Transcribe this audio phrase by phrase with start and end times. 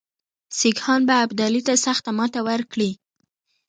[0.59, 2.91] سیکهان به ابدالي ته سخته ماته ورکړي.